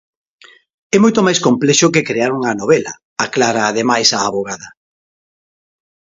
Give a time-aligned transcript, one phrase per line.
[0.95, 2.93] "É moito máis complexo que crear unha novela",
[3.25, 4.69] aclara ademais a avogada.